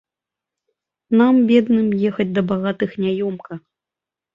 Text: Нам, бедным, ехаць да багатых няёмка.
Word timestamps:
Нам, 1.21 1.35
бедным, 1.53 1.87
ехаць 2.11 2.29
да 2.41 2.49
багатых 2.55 3.01
няёмка. 3.07 3.65